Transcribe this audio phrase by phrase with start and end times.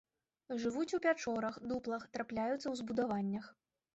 [0.61, 3.45] Жывуць у пячорах, дуплах, трапляюцца ў збудаваннях.